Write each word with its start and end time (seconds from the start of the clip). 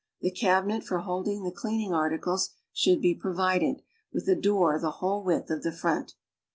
The 0.21 0.31
cabinet 0.31 0.83
for 0.83 0.97
holding 0.97 1.43
the 1.43 1.51
clean 1.51 1.79
ing 1.81 1.93
articles 1.93 2.55
should 2.73 3.01
be 3.01 3.13
provided 3.13 3.83
with 4.11 4.27
a 4.27 4.35
door 4.35 4.79
the 4.79 4.93
whole 4.97 5.23
width 5.23 5.51
of 5.51 5.61
the 5.61 5.71
front. 5.71 6.15